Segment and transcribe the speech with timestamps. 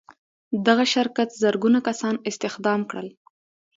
[0.67, 3.07] دغه شرکت زرګونه کسان استخدام کړل.